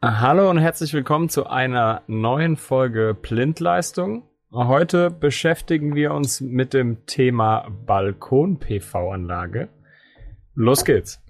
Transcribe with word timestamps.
Hallo 0.00 0.48
und 0.48 0.58
herzlich 0.58 0.94
willkommen 0.94 1.28
zu 1.28 1.48
einer 1.48 2.02
neuen 2.06 2.56
Folge 2.56 3.16
Blindleistung. 3.20 4.22
Heute 4.52 5.10
beschäftigen 5.10 5.96
wir 5.96 6.14
uns 6.14 6.40
mit 6.40 6.72
dem 6.72 7.04
Thema 7.06 7.66
Balkon-PV-Anlage. 7.84 9.68
Los 10.54 10.84
geht's. 10.84 11.20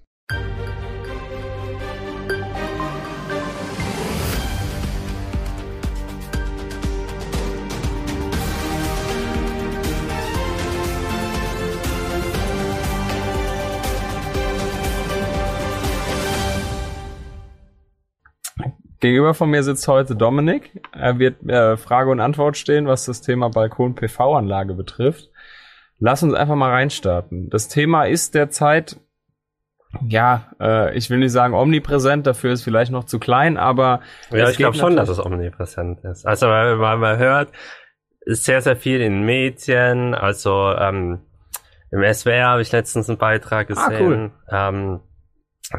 Gegenüber 19.01 19.35
von 19.35 19.51
mir 19.51 19.63
sitzt 19.63 19.87
heute 19.87 20.17
Dominik. 20.17 20.73
Er 20.93 21.19
wird 21.19 21.49
äh, 21.49 21.77
Frage 21.77 22.11
und 22.11 22.21
Antwort 22.21 22.57
stehen, 22.57 22.87
was 22.87 23.05
das 23.05 23.21
Thema 23.21 23.49
Balkon-PV-Anlage 23.49 24.75
betrifft. 24.75 25.31
Lass 26.01 26.23
uns 26.23 26.35
einfach 26.35 26.57
mal 26.57 26.71
reinstarten. 26.71 27.49
Das 27.51 27.69
Thema 27.69 28.05
ist 28.05 28.35
derzeit, 28.35 29.01
ja, 30.07 30.51
äh, 30.61 30.97
ich 30.97 31.11
will 31.11 31.19
nicht 31.19 31.33
sagen 31.33 31.55
omnipräsent, 31.55 32.27
dafür 32.27 32.53
ist 32.53 32.63
vielleicht 32.63 32.93
noch 32.93 33.05
zu 33.05 33.19
klein, 33.19 33.57
aber. 33.57 34.01
Ja, 34.31 34.51
ich 34.51 34.57
glaube 34.57 34.77
schon, 34.77 34.97
dass 34.97 35.09
es 35.09 35.25
omnipräsent 35.25 36.05
ist. 36.05 36.27
Also, 36.27 36.47
weil, 36.49 36.77
man 36.77 37.19
hört, 37.19 37.53
ist 38.21 38.45
sehr, 38.45 38.63
sehr 38.63 38.77
viel 38.77 39.01
in 39.01 39.25
Medien, 39.25 40.15
also 40.15 40.73
ähm, 40.77 41.21
im 41.91 42.15
SWR 42.15 42.49
habe 42.49 42.63
ich 42.63 42.71
letztens 42.71 43.09
einen 43.09 43.19
Beitrag 43.19 43.69
gesehen. 43.69 43.83
Ah, 43.87 44.01
cool. 44.01 44.31
Ähm, 44.51 45.01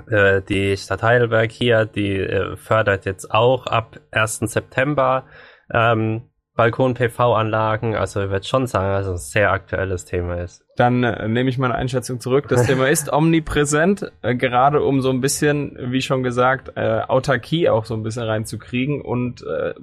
äh, 0.10 0.42
die 0.42 0.78
Stadt 0.78 1.04
Heidelberg 1.04 1.52
hier, 1.52 1.86
die 1.86 2.18
äh, 2.18 2.56
fördert 2.58 3.06
jetzt 3.06 3.32
auch 3.32 3.68
ab 3.68 4.00
1. 4.12 4.40
September 4.40 5.26
ähm, 5.74 6.30
Balkon-PV-Anlagen. 6.56 7.96
Also 7.96 8.22
ich 8.24 8.30
würde 8.30 8.46
schon 8.46 8.68
sagen, 8.68 8.92
dass 8.92 9.08
es 9.08 9.28
ein 9.30 9.32
sehr 9.32 9.52
aktuelles 9.52 10.04
Thema 10.04 10.42
ist. 10.42 10.66
Dann 10.76 11.04
äh, 11.04 11.28
nehme 11.28 11.50
ich 11.50 11.58
meine 11.58 11.76
Einschätzung 11.76 12.20
zurück. 12.20 12.48
Das 12.50 12.68
Thema 12.68 12.90
ist 12.90 13.10
omnipräsent, 13.14 14.12
äh, 14.22 14.36
gerade 14.36 14.84
um 14.84 15.02
so 15.02 15.10
ein 15.10 15.22
bisschen, 15.22 15.78
wie 15.92 16.02
schon 16.02 16.22
gesagt, 16.22 16.74
äh, 16.76 17.02
Autarkie 17.08 17.70
auch 17.70 17.86
so 17.86 17.94
ein 17.94 18.04
bisschen 18.04 18.24
reinzukriegen 18.24 19.02
und 19.02 19.42
äh, 19.44 19.74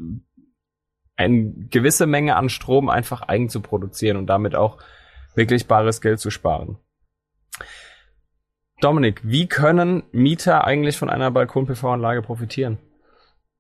eine 1.17 1.53
gewisse 1.71 2.07
Menge 2.07 2.37
an 2.37 2.51
Strom 2.51 2.91
einfach 2.91 3.23
eigen 3.23 3.49
zu 3.49 3.63
produzieren 3.63 4.19
und 4.19 4.27
damit 4.27 4.55
auch 4.55 4.77
wirklich 5.35 5.67
bares 5.67 6.03
Geld 6.03 6.21
zu 6.21 6.31
sparen. 6.31 6.77
Dominik, 8.81 9.21
wie 9.25 9.49
können 9.49 10.03
Mieter 10.13 10.65
eigentlich 10.65 10.99
von 10.99 11.09
einer 11.09 11.31
Balkon-PV-Anlage 11.31 12.23
profitieren? 12.23 12.79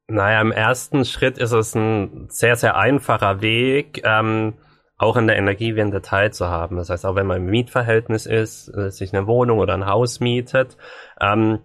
Naja, 0.08 0.41
im 0.41 0.53
ersten 0.53 1.05
Schritt 1.05 1.39
ist 1.39 1.53
es 1.53 1.75
ein 1.75 2.28
sehr, 2.28 2.56
sehr 2.56 2.77
einfacher 2.77 3.41
Weg, 3.41 4.03
ähm, 4.05 4.55
auch 4.98 5.17
in 5.17 5.27
der 5.27 5.36
Energiewende 5.36 6.00
teilzuhaben. 6.00 6.77
Das 6.77 6.91
heißt, 6.91 7.05
auch 7.05 7.17
wenn 7.17 7.27
man 7.27 7.39
im 7.39 7.47
Mietverhältnis 7.47 8.27
ist, 8.27 8.69
äh, 8.69 8.91
sich 8.91 9.12
eine 9.12 9.27
Wohnung 9.27 9.58
oder 9.58 9.75
ein 9.75 9.86
Haus 9.86 10.20
mietet, 10.20 10.77
ähm, 11.20 11.61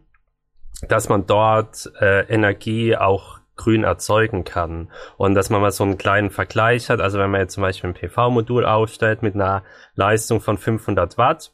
dass 0.88 1.10
man 1.10 1.28
dort 1.28 1.92
äh, 2.00 2.22
Energie 2.34 2.96
auch 2.96 3.40
grün 3.58 3.84
erzeugen 3.84 4.44
kann. 4.44 4.92
Und 5.18 5.36
dass 5.36 5.50
man 5.50 5.62
mal 5.62 5.72
so 5.72 5.84
einen 5.84 5.98
kleinen 5.98 6.32
Vergleich 6.32 6.90
hat, 6.90 7.00
also 7.00 7.20
wenn 7.20 7.30
man 7.30 7.42
jetzt 7.42 7.54
zum 7.54 7.62
Beispiel 7.62 7.92
ein 7.92 7.94
PV-Modul 7.94 8.66
aufstellt 8.66 9.22
mit 9.22 9.36
einer 9.36 9.64
Leistung 9.94 10.42
von 10.42 10.58
500 10.58 11.18
Watt, 11.18 11.52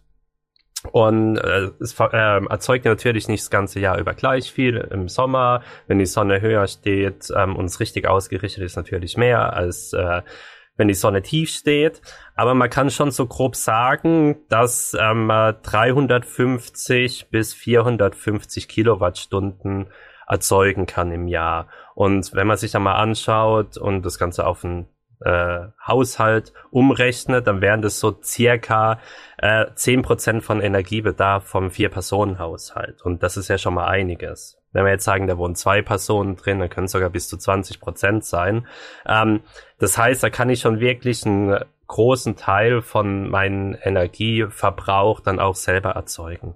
und 0.92 1.38
äh, 1.38 1.72
es 1.80 2.00
äh, 2.00 2.46
erzeugt 2.46 2.86
natürlich 2.86 3.28
nicht 3.28 3.44
das 3.44 3.50
ganze 3.50 3.80
Jahr 3.80 3.98
über 3.98 4.14
gleich 4.14 4.52
viel. 4.52 4.78
Im 4.78 5.10
Sommer, 5.10 5.64
wenn 5.88 6.00
die 6.00 6.06
Sonne 6.06 6.42
höher 6.42 6.68
steht 6.68 7.30
ähm, 7.36 7.56
und 7.56 7.66
es 7.66 7.80
richtig 7.80 8.08
ausgerichtet 8.08 8.64
ist, 8.64 8.76
natürlich 8.76 9.18
mehr 9.18 9.54
als 9.54 9.94
äh, 9.94 10.22
wenn 10.78 10.88
die 10.88 10.94
Sonne 10.94 11.24
tief 11.24 11.50
steht. 11.50 12.02
Aber 12.36 12.54
man 12.54 12.70
kann 12.70 12.92
schon 12.92 13.12
so 13.12 13.26
grob 13.26 13.56
sagen, 13.56 14.38
dass 14.48 14.96
ähm, 15.00 15.28
350 15.28 17.30
bis 17.30 17.56
450 17.56 18.68
Kilowattstunden 18.68 19.88
erzeugen 20.28 20.86
kann 20.86 21.12
im 21.12 21.28
Jahr. 21.28 21.68
Und 21.96 22.34
wenn 22.34 22.48
man 22.48 22.58
sich 22.58 22.72
dann 22.72 22.84
mal 22.84 22.98
anschaut 22.98 23.78
und 23.78 24.06
das 24.06 24.20
Ganze 24.20 24.46
auf 24.46 24.64
ein 24.64 24.88
äh, 25.22 25.68
Haushalt 25.86 26.54
umrechnet, 26.70 27.48
dann 27.48 27.62
wären 27.62 27.82
das 27.82 28.00
so 28.00 28.18
circa 28.22 29.00
äh, 29.38 29.66
10% 29.66 30.42
von 30.42 30.62
Energiebedarf 30.62 31.46
vom 31.46 31.72
Vier-Personen-Haushalt. 31.72 33.02
Und 33.02 33.24
das 33.24 33.38
ist 33.38 33.48
ja 33.48 33.58
schon 33.58 33.74
mal 33.74 33.88
einiges. 33.88 34.60
Wenn 34.74 34.86
wir 34.86 34.92
jetzt 34.92 35.06
sagen, 35.06 35.28
da 35.28 35.38
wohnen 35.38 35.56
zwei 35.56 35.82
Personen 35.82 36.36
drin, 36.36 36.60
dann 36.60 36.70
können 36.70 36.86
es 36.86 36.92
sogar 36.92 37.10
bis 37.10 37.28
zu 37.28 37.38
20 37.38 37.80
Prozent 37.80 38.26
sein. 38.26 38.68
Ähm, 39.08 39.42
das 39.80 39.98
heißt, 39.98 40.24
da 40.24 40.30
kann 40.30 40.50
ich 40.50 40.60
schon 40.60 40.80
wirklich 40.80 41.26
einen 41.26 41.60
großen 41.88 42.36
Teil 42.36 42.82
von 42.82 43.30
meinem 43.30 43.76
Energieverbrauch 43.82 45.22
dann 45.22 45.40
auch 45.40 45.56
selber 45.56 45.92
erzeugen. 45.92 46.56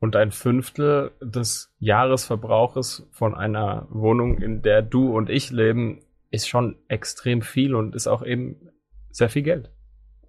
Und 0.00 0.16
ein 0.16 0.32
Fünftel 0.32 1.12
des 1.22 1.72
Jahresverbrauches 1.78 3.08
von 3.10 3.34
einer 3.34 3.86
Wohnung, 3.88 4.38
in 4.38 4.60
der 4.60 4.82
du 4.82 5.16
und 5.16 5.30
ich 5.30 5.50
leben, 5.50 6.03
ist 6.34 6.48
schon 6.48 6.76
extrem 6.88 7.42
viel 7.42 7.74
und 7.74 7.94
ist 7.94 8.06
auch 8.06 8.24
eben 8.24 8.70
sehr 9.10 9.28
viel 9.28 9.42
Geld. 9.42 9.70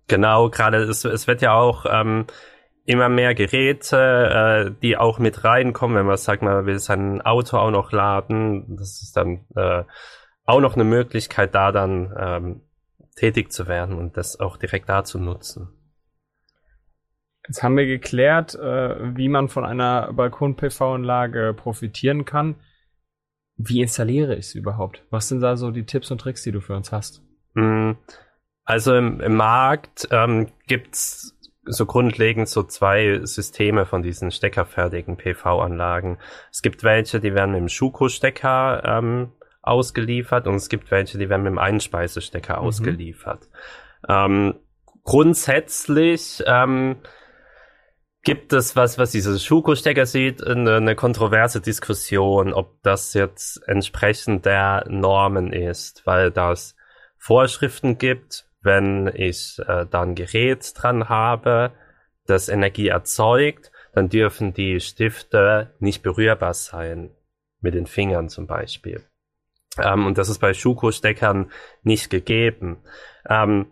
Genau, 0.07 0.49
gerade 0.49 0.77
es, 0.77 1.03
es 1.03 1.27
wird 1.27 1.41
ja 1.41 1.53
auch 1.53 1.85
ähm, 1.89 2.27
immer 2.85 3.09
mehr 3.09 3.33
Geräte, 3.33 3.97
äh, 3.97 4.71
die 4.81 4.97
auch 4.97 5.17
mit 5.17 5.44
reinkommen, 5.44 5.97
wenn 5.97 6.05
man 6.05 6.17
sagt, 6.17 6.44
man 6.44 6.65
will 6.65 6.79
sein 6.79 7.21
Auto 7.21 7.57
auch 7.57 7.71
noch 7.71 7.91
laden. 7.91 8.77
Das 8.77 9.01
ist 9.01 9.17
dann 9.17 9.45
äh, 9.55 9.83
auch 10.45 10.61
noch 10.61 10.75
eine 10.75 10.83
Möglichkeit, 10.83 11.55
da 11.55 11.71
dann 11.71 12.13
ähm, 12.17 12.61
tätig 13.15 13.51
zu 13.51 13.67
werden 13.67 13.97
und 13.97 14.17
das 14.17 14.39
auch 14.39 14.57
direkt 14.57 14.89
da 14.89 15.03
zu 15.03 15.19
nutzen. 15.19 15.69
Jetzt 17.47 17.63
haben 17.63 17.77
wir 17.77 17.85
geklärt, 17.85 18.55
äh, 18.55 19.15
wie 19.15 19.29
man 19.29 19.49
von 19.49 19.65
einer 19.65 20.13
Balkon-PV-Anlage 20.13 21.53
profitieren 21.55 22.25
kann. 22.25 22.55
Wie 23.57 23.81
installiere 23.81 24.35
ich 24.35 24.47
es 24.47 24.55
überhaupt? 24.55 25.03
Was 25.09 25.29
sind 25.29 25.41
da 25.41 25.55
so 25.55 25.71
die 25.71 25.85
Tipps 25.85 26.11
und 26.11 26.19
Tricks, 26.19 26.43
die 26.43 26.51
du 26.51 26.61
für 26.61 26.75
uns 26.75 26.91
hast? 26.91 27.21
Mm, 27.53 27.91
also 28.66 28.95
im, 28.95 29.21
im 29.21 29.35
Markt 29.35 30.07
ähm, 30.11 30.47
gibt's 30.67 31.35
so 31.65 31.85
grundlegend 31.85 32.47
so 32.47 32.63
zwei 32.63 33.21
Systeme 33.23 33.85
von 33.85 34.03
diesen 34.03 34.31
steckerfertigen 34.31 35.17
PV-Anlagen. 35.17 36.19
Es 36.51 36.61
gibt 36.61 36.83
welche, 36.83 37.19
die 37.19 37.33
werden 37.33 37.51
mit 37.51 37.61
dem 37.61 37.69
Schuko-Stecker 37.69 38.83
ähm, 38.85 39.31
ausgeliefert 39.61 40.47
und 40.47 40.55
es 40.55 40.69
gibt 40.69 40.91
welche, 40.91 41.17
die 41.17 41.29
werden 41.29 41.44
mit 41.44 41.51
dem 41.51 41.57
Einspeisestecker 41.57 42.59
mhm. 42.59 42.67
ausgeliefert. 42.67 43.49
Ähm, 44.07 44.55
grundsätzlich 45.03 46.44
ähm, 46.45 46.97
gibt 48.25 48.53
es 48.53 48.75
was, 48.75 48.97
was 48.97 49.12
dieses 49.12 49.46
Schuko-Stecker 49.46 50.06
sieht, 50.06 50.46
eine, 50.46 50.78
eine 50.78 50.96
kontroverse 50.96 51.62
Diskussion, 51.62 52.53
ob 52.53 52.81
das 52.81 53.13
jetzt 53.13 53.62
entsprechend 53.68 54.46
der 54.46 54.84
Normen 54.90 55.53
ist, 55.53 56.06
weil 56.06 56.31
das 56.31 56.75
Vorschriften 57.18 57.97
gibt, 57.97 58.50
wenn 58.62 59.08
ich 59.13 59.59
äh, 59.68 59.86
dann 59.86 60.16
Gerät 60.16 60.74
dran 60.75 61.08
habe, 61.08 61.72
das 62.25 62.50
Energie 62.50 62.88
erzeugt, 62.88 63.72
dann 63.94 64.09
dürfen 64.09 64.53
die 64.53 64.80
Stifte 64.80 65.75
nicht 65.80 66.02
berührbar 66.02 66.56
sein, 66.56 67.12
mit 67.62 67.75
den 67.75 67.86
Fingern 67.86 68.28
zum 68.28 68.47
Beispiel. 68.47 69.03
Ähm, 69.78 70.07
und 70.07 70.18
das 70.18 70.30
ist 70.30 70.40
bei 70.40 70.56
Schuko-Steckern 70.56 71.52
nicht 71.84 72.09
gegeben. 72.09 72.78
Ähm, 73.30 73.68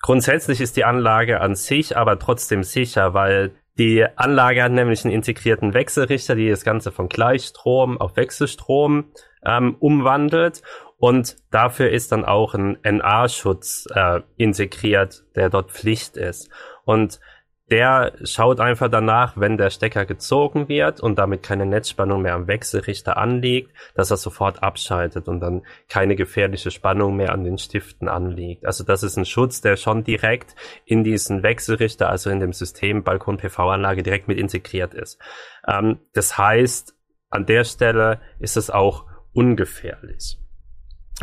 grundsätzlich 0.00 0.60
ist 0.60 0.76
die 0.76 0.84
Anlage 0.84 1.40
an 1.40 1.56
sich 1.56 1.96
aber 1.96 2.20
trotzdem 2.20 2.62
sicher, 2.62 3.14
weil 3.14 3.52
die 3.78 4.04
Anlage 4.16 4.62
hat 4.62 4.72
nämlich 4.72 5.04
einen 5.04 5.14
integrierten 5.14 5.74
Wechselrichter, 5.74 6.34
die 6.34 6.50
das 6.50 6.64
Ganze 6.64 6.92
von 6.92 7.08
Gleichstrom 7.08 8.00
auf 8.00 8.16
Wechselstrom 8.16 9.12
ähm, 9.44 9.76
umwandelt. 9.78 10.62
Und 10.98 11.36
dafür 11.50 11.90
ist 11.90 12.12
dann 12.12 12.26
auch 12.26 12.54
ein 12.54 12.78
NA-Schutz 12.82 13.86
äh, 13.94 14.20
integriert, 14.36 15.24
der 15.34 15.48
dort 15.48 15.72
Pflicht 15.72 16.18
ist. 16.18 16.50
Und 16.84 17.20
der 17.70 18.14
schaut 18.24 18.58
einfach 18.58 18.88
danach, 18.88 19.36
wenn 19.36 19.56
der 19.56 19.70
Stecker 19.70 20.04
gezogen 20.04 20.68
wird 20.68 21.00
und 21.00 21.18
damit 21.18 21.44
keine 21.44 21.66
Netzspannung 21.66 22.22
mehr 22.22 22.34
am 22.34 22.48
Wechselrichter 22.48 23.16
anliegt, 23.16 23.70
dass 23.94 24.10
er 24.10 24.16
sofort 24.16 24.62
abschaltet 24.62 25.28
und 25.28 25.40
dann 25.40 25.62
keine 25.88 26.16
gefährliche 26.16 26.72
Spannung 26.72 27.16
mehr 27.16 27.32
an 27.32 27.44
den 27.44 27.58
Stiften 27.58 28.08
anliegt. 28.08 28.66
Also 28.66 28.82
das 28.82 29.04
ist 29.04 29.16
ein 29.16 29.24
Schutz, 29.24 29.60
der 29.60 29.76
schon 29.76 30.02
direkt 30.02 30.56
in 30.84 31.04
diesen 31.04 31.44
Wechselrichter, 31.44 32.08
also 32.08 32.28
in 32.30 32.40
dem 32.40 32.52
System 32.52 33.04
Balkon-PV-Anlage 33.04 34.02
direkt 34.02 34.26
mit 34.26 34.38
integriert 34.38 34.92
ist. 34.92 35.20
Ähm, 35.66 36.00
das 36.12 36.36
heißt, 36.36 36.96
an 37.30 37.46
der 37.46 37.62
Stelle 37.62 38.20
ist 38.40 38.56
es 38.56 38.70
auch 38.70 39.06
ungefährlich. 39.32 40.39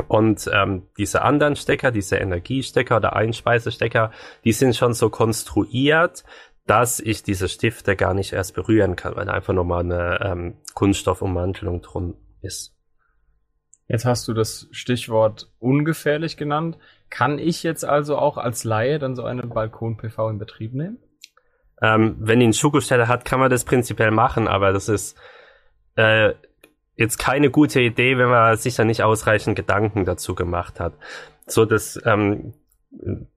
Und 0.07 0.49
ähm, 0.53 0.83
diese 0.97 1.21
anderen 1.21 1.55
Stecker, 1.55 1.91
diese 1.91 2.17
Energiestecker 2.17 2.97
oder 2.97 3.15
Einspeisestecker, 3.15 4.11
die 4.43 4.51
sind 4.51 4.75
schon 4.75 4.93
so 4.93 5.09
konstruiert, 5.09 6.23
dass 6.65 6.99
ich 6.99 7.23
diese 7.23 7.47
Stifte 7.47 7.95
gar 7.95 8.13
nicht 8.13 8.33
erst 8.33 8.53
berühren 8.53 8.95
kann, 8.95 9.15
weil 9.15 9.29
einfach 9.29 9.53
nochmal 9.53 9.83
eine 9.83 10.19
ähm, 10.21 10.57
Kunststoffummantelung 10.73 11.81
drum 11.81 12.15
ist. 12.41 12.75
Jetzt 13.87 14.05
hast 14.05 14.27
du 14.27 14.33
das 14.33 14.67
Stichwort 14.71 15.49
ungefährlich 15.59 16.35
genannt. 16.35 16.77
Kann 17.09 17.39
ich 17.39 17.63
jetzt 17.63 17.85
also 17.85 18.17
auch 18.17 18.37
als 18.37 18.65
Laie 18.65 18.99
dann 18.99 19.15
so 19.15 19.23
eine 19.23 19.43
Balkon-PV 19.43 20.29
in 20.29 20.39
Betrieb 20.39 20.73
nehmen? 20.73 20.97
Ähm, 21.81 22.17
wenn 22.19 22.39
die 22.39 22.45
einen 22.45 22.53
Schuko-Steller 22.53 23.07
hat, 23.07 23.23
kann 23.23 23.39
man 23.39 23.49
das 23.49 23.63
prinzipiell 23.63 24.11
machen, 24.11 24.47
aber 24.47 24.73
das 24.73 24.89
ist 24.89 25.17
äh, 25.95 26.33
jetzt 26.97 27.17
keine 27.17 27.49
gute 27.49 27.79
Idee, 27.79 28.17
wenn 28.17 28.29
man 28.29 28.57
sich 28.57 28.75
da 28.75 28.83
nicht 28.83 29.03
ausreichend 29.03 29.55
Gedanken 29.55 30.03
dazu 30.03 30.35
gemacht 30.35 30.79
hat. 30.79 30.93
So 31.45 31.63
das 31.63 31.99
ähm, 32.05 32.53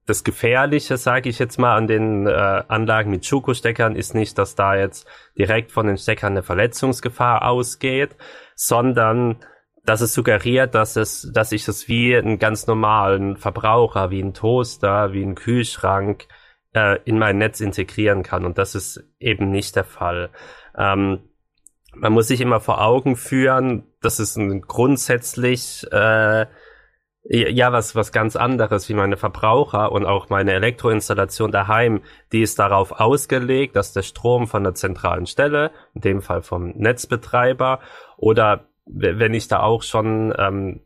das 0.05 0.23
Gefährliche, 0.23 0.97
sage 0.97 1.29
ich 1.29 1.39
jetzt 1.39 1.59
mal, 1.59 1.75
an 1.75 1.87
den 1.87 2.25
äh, 2.25 2.31
Anlagen 2.67 3.11
mit 3.11 3.25
Schuko-Steckern 3.25 3.95
ist 3.95 4.15
nicht, 4.15 4.37
dass 4.37 4.55
da 4.55 4.75
jetzt 4.75 5.07
direkt 5.37 5.71
von 5.71 5.87
den 5.87 5.97
Steckern 5.97 6.33
eine 6.33 6.43
Verletzungsgefahr 6.43 7.45
ausgeht, 7.47 8.15
sondern 8.55 9.37
dass 9.83 10.01
es 10.01 10.13
suggeriert, 10.13 10.75
dass 10.75 10.95
es, 10.95 11.31
dass 11.33 11.51
ich 11.51 11.67
es 11.67 11.87
wie 11.87 12.15
einen 12.15 12.39
ganz 12.39 12.67
normalen 12.67 13.35
Verbraucher, 13.37 14.09
wie 14.11 14.21
ein 14.21 14.33
Toaster, 14.33 15.13
wie 15.13 15.23
ein 15.23 15.35
Kühlschrank 15.35 16.27
äh, 16.73 16.99
in 17.03 17.17
mein 17.17 17.37
Netz 17.37 17.59
integrieren 17.59 18.23
kann. 18.23 18.45
Und 18.45 18.57
das 18.57 18.75
ist 18.75 19.03
eben 19.19 19.49
nicht 19.49 19.75
der 19.75 19.83
Fall. 19.83 20.29
Ähm, 20.77 21.19
man 21.93 22.13
muss 22.13 22.27
sich 22.27 22.41
immer 22.41 22.59
vor 22.59 22.81
Augen 22.81 23.15
führen, 23.15 23.83
dass 24.01 24.19
es 24.19 24.35
ein 24.35 24.61
grundsätzlich 24.61 25.85
äh, 25.91 26.45
ja, 27.23 27.71
was, 27.71 27.95
was 27.95 28.11
ganz 28.11 28.35
anderes 28.35 28.89
wie 28.89 28.95
meine 28.95 29.15
Verbraucher 29.15 29.91
und 29.91 30.05
auch 30.05 30.29
meine 30.29 30.53
Elektroinstallation 30.53 31.51
daheim, 31.51 32.01
die 32.31 32.41
ist 32.41 32.57
darauf 32.57 32.91
ausgelegt, 32.93 33.75
dass 33.75 33.93
der 33.93 34.01
Strom 34.01 34.47
von 34.47 34.63
der 34.63 34.73
zentralen 34.73 35.27
Stelle, 35.27 35.71
in 35.93 36.01
dem 36.01 36.21
Fall 36.21 36.41
vom 36.41 36.69
Netzbetreiber, 36.69 37.79
oder 38.17 38.65
wenn 38.85 39.35
ich 39.35 39.47
da 39.47 39.61
auch 39.61 39.83
schon 39.83 40.33
ähm, 40.37 40.81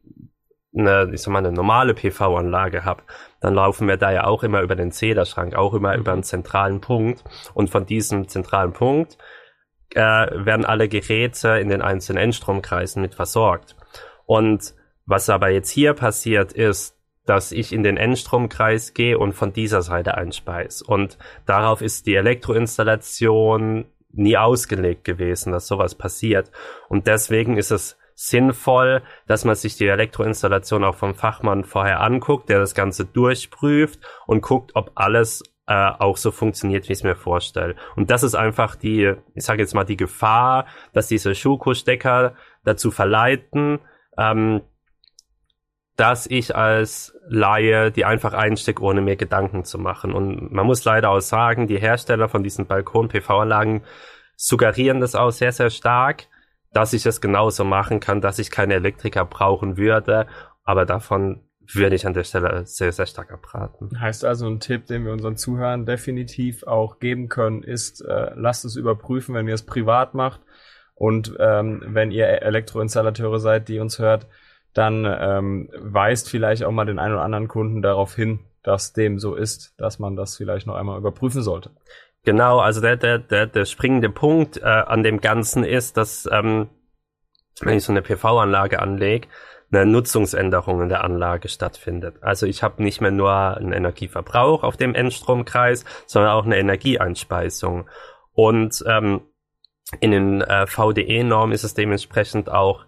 eine, 0.77 1.09
ich 1.13 1.21
sag 1.21 1.31
mal, 1.31 1.39
eine 1.39 1.53
normale 1.53 1.93
PV-Anlage 1.93 2.83
habe, 2.83 3.03
dann 3.39 3.53
laufen 3.53 3.87
wir 3.87 3.95
da 3.95 4.11
ja 4.11 4.25
auch 4.25 4.43
immer 4.43 4.61
über 4.61 4.75
den 4.75 4.91
Zählerschrank, 4.91 5.55
auch 5.55 5.73
immer 5.73 5.95
über 5.95 6.11
einen 6.11 6.23
zentralen 6.23 6.81
Punkt. 6.81 7.23
Und 7.53 7.69
von 7.69 7.85
diesem 7.85 8.27
zentralen 8.27 8.73
Punkt 8.73 9.17
äh, 9.95 9.99
werden 10.45 10.65
alle 10.65 10.87
Geräte 10.87 11.57
in 11.59 11.69
den 11.69 11.81
einzelnen 11.81 12.23
Endstromkreisen 12.23 13.01
mit 13.01 13.15
versorgt. 13.15 13.75
Und 14.25 14.73
was 15.05 15.29
aber 15.29 15.49
jetzt 15.49 15.69
hier 15.69 15.93
passiert 15.93 16.53
ist, 16.53 16.95
dass 17.25 17.51
ich 17.51 17.73
in 17.73 17.83
den 17.83 17.97
Endstromkreis 17.97 18.93
gehe 18.93 19.17
und 19.17 19.33
von 19.33 19.51
dieser 19.51 19.81
Seite 19.81 20.15
einspeise. 20.15 20.85
Und 20.85 21.17
darauf 21.45 21.81
ist 21.81 22.05
die 22.05 22.15
Elektroinstallation 22.15 23.85
nie 24.11 24.37
ausgelegt 24.37 25.03
gewesen, 25.03 25.51
dass 25.51 25.67
sowas 25.67 25.95
passiert. 25.95 26.51
Und 26.87 27.07
deswegen 27.07 27.57
ist 27.57 27.71
es 27.71 27.97
sinnvoll, 28.15 29.01
dass 29.27 29.43
man 29.43 29.55
sich 29.55 29.75
die 29.75 29.87
Elektroinstallation 29.87 30.83
auch 30.83 30.95
vom 30.95 31.15
Fachmann 31.15 31.63
vorher 31.63 31.99
anguckt, 31.99 32.49
der 32.49 32.59
das 32.59 32.73
Ganze 32.73 33.05
durchprüft 33.05 33.99
und 34.25 34.41
guckt, 34.41 34.71
ob 34.75 34.91
alles 34.95 35.43
äh, 35.67 35.73
auch 35.73 36.17
so 36.17 36.31
funktioniert, 36.31 36.87
wie 36.87 36.93
ich 36.93 36.99
es 36.99 37.03
mir 37.03 37.15
vorstelle. 37.15 37.75
Und 37.95 38.11
das 38.11 38.23
ist 38.23 38.35
einfach 38.35 38.75
die, 38.75 39.13
ich 39.33 39.43
sage 39.43 39.61
jetzt 39.61 39.73
mal, 39.73 39.83
die 39.83 39.97
Gefahr, 39.97 40.65
dass 40.93 41.07
diese 41.07 41.33
Schuko-Stecker 41.33 42.35
dazu 42.63 42.91
verleiten, 42.91 43.79
ähm, 44.17 44.61
dass 45.95 46.27
ich 46.27 46.55
als 46.55 47.17
Laie 47.27 47.89
die 47.91 48.05
einfach 48.05 48.33
einstecke, 48.33 48.83
ohne 48.83 49.01
mir 49.01 49.15
Gedanken 49.15 49.63
zu 49.63 49.79
machen. 49.79 50.13
Und 50.13 50.51
man 50.51 50.65
muss 50.65 50.83
leider 50.83 51.09
auch 51.09 51.21
sagen, 51.21 51.67
die 51.67 51.79
Hersteller 51.79 52.27
von 52.27 52.43
diesen 52.43 52.67
Balkon-PV-Anlagen 52.67 53.83
suggerieren 54.35 54.99
das 54.99 55.15
auch 55.15 55.31
sehr, 55.31 55.53
sehr 55.53 55.69
stark, 55.69 56.27
dass 56.73 56.91
ich 56.91 57.05
es 57.05 57.21
genauso 57.21 57.63
machen 57.63 58.01
kann, 58.01 58.19
dass 58.19 58.39
ich 58.39 58.51
keine 58.51 58.73
Elektriker 58.73 59.23
brauchen 59.23 59.77
würde. 59.77 60.27
Aber 60.63 60.85
davon 60.85 61.41
würde 61.73 61.95
ich 61.95 62.05
an 62.05 62.13
der 62.13 62.23
Stelle 62.23 62.65
sehr, 62.65 62.91
sehr 62.91 63.05
stark 63.05 63.31
abraten. 63.31 63.99
Heißt 63.99 64.25
also, 64.25 64.47
ein 64.47 64.59
Tipp, 64.59 64.85
den 64.87 65.05
wir 65.05 65.11
unseren 65.11 65.37
Zuhörern 65.37 65.85
definitiv 65.85 66.63
auch 66.63 66.99
geben 66.99 67.29
können, 67.29 67.63
ist, 67.63 68.01
äh, 68.01 68.31
lasst 68.35 68.65
es 68.65 68.75
überprüfen, 68.75 69.35
wenn 69.35 69.47
ihr 69.47 69.53
es 69.53 69.65
privat 69.65 70.13
macht. 70.13 70.41
Und 70.93 71.35
ähm, 71.39 71.83
wenn 71.87 72.11
ihr 72.11 72.27
Elektroinstallateure 72.27 73.39
seid, 73.39 73.67
die 73.67 73.79
uns 73.79 73.99
hört, 73.99 74.27
dann 74.73 75.05
ähm, 75.05 75.69
weist 75.77 76.29
vielleicht 76.29 76.63
auch 76.63 76.71
mal 76.71 76.85
den 76.85 76.99
einen 76.99 77.13
oder 77.13 77.23
anderen 77.23 77.47
Kunden 77.47 77.81
darauf 77.81 78.15
hin, 78.15 78.39
dass 78.63 78.93
dem 78.93 79.19
so 79.19 79.35
ist, 79.35 79.73
dass 79.77 79.99
man 79.99 80.15
das 80.15 80.35
vielleicht 80.37 80.67
noch 80.67 80.75
einmal 80.75 80.97
überprüfen 80.97 81.41
sollte. 81.41 81.71
Genau, 82.23 82.59
also 82.59 82.81
der, 82.81 82.97
der, 82.97 83.19
der, 83.19 83.45
der 83.45 83.65
springende 83.65 84.09
Punkt 84.09 84.57
äh, 84.57 84.63
an 84.63 85.03
dem 85.03 85.21
Ganzen 85.21 85.63
ist, 85.63 85.95
dass 85.97 86.27
ähm, 86.31 86.69
wenn 87.61 87.77
ich 87.77 87.83
so 87.83 87.91
eine 87.91 88.01
PV-Anlage 88.01 88.81
anlege, 88.81 89.27
eine 89.75 89.89
Nutzungsänderung 89.89 90.81
in 90.81 90.89
der 90.89 91.03
Anlage 91.03 91.49
stattfindet. 91.49 92.17
Also 92.21 92.45
ich 92.45 92.63
habe 92.63 92.83
nicht 92.83 93.01
mehr 93.01 93.11
nur 93.11 93.33
einen 93.33 93.73
Energieverbrauch 93.73 94.63
auf 94.63 94.77
dem 94.77 94.95
Endstromkreis, 94.95 95.85
sondern 96.05 96.31
auch 96.31 96.45
eine 96.45 96.57
Energieeinspeisung. 96.57 97.89
Und 98.33 98.83
ähm, 98.87 99.21
in 99.99 100.11
den 100.11 100.41
äh, 100.41 100.67
VDE-Normen 100.67 101.53
ist 101.53 101.63
es 101.63 101.73
dementsprechend 101.73 102.49
auch 102.49 102.85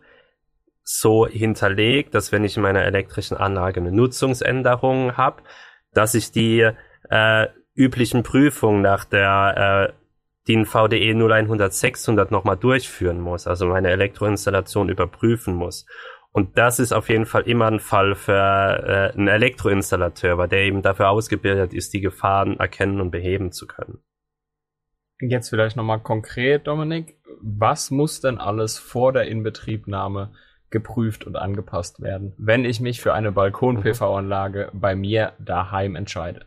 so 0.83 1.27
hinterlegt, 1.27 2.15
dass 2.15 2.31
wenn 2.31 2.43
ich 2.43 2.55
in 2.55 2.63
meiner 2.63 2.83
elektrischen 2.83 3.37
Anlage 3.37 3.79
eine 3.79 3.91
Nutzungsänderung 3.91 5.17
habe, 5.17 5.43
dass 5.93 6.15
ich 6.15 6.31
die 6.31 6.69
äh, 7.09 7.47
üblichen 7.75 8.23
Prüfungen 8.23 8.81
nach 8.81 9.05
der 9.05 9.91
äh, 9.91 9.93
DIN 10.47 10.65
VDE 10.65 11.13
0100 11.13 11.73
600 11.73 12.31
nochmal 12.31 12.57
durchführen 12.57 13.19
muss, 13.19 13.47
also 13.47 13.65
meine 13.65 13.89
Elektroinstallation 13.89 14.89
überprüfen 14.89 15.53
muss. 15.53 15.85
Und 16.37 16.55
das 16.55 16.77
ist 16.77 16.93
auf 16.93 17.09
jeden 17.09 17.25
Fall 17.25 17.47
immer 17.47 17.65
ein 17.65 17.79
Fall 17.79 18.13
für 18.13 18.31
äh, 18.31 19.17
einen 19.17 19.27
Elektroinstallateur, 19.27 20.37
weil 20.37 20.47
der 20.47 20.65
eben 20.65 20.83
dafür 20.83 21.09
ausgebildet 21.09 21.73
ist, 21.73 21.95
die 21.95 21.99
Gefahren 21.99 22.59
erkennen 22.59 23.01
und 23.01 23.09
beheben 23.09 23.51
zu 23.51 23.65
können. 23.65 24.03
Jetzt 25.19 25.49
vielleicht 25.49 25.77
nochmal 25.77 25.99
konkret, 25.99 26.67
Dominik, 26.67 27.17
was 27.41 27.89
muss 27.89 28.21
denn 28.21 28.37
alles 28.37 28.77
vor 28.77 29.13
der 29.13 29.27
Inbetriebnahme 29.27 30.31
geprüft 30.69 31.25
und 31.25 31.37
angepasst 31.37 32.03
werden, 32.03 32.35
wenn 32.37 32.65
ich 32.65 32.81
mich 32.81 33.01
für 33.01 33.15
eine 33.15 33.31
Balkon-PV-Anlage 33.31 34.69
bei 34.73 34.95
mir 34.95 35.33
daheim 35.39 35.95
entscheide. 35.95 36.45